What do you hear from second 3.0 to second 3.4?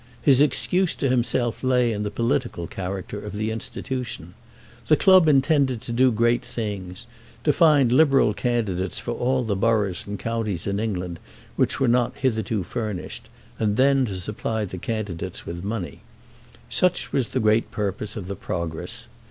of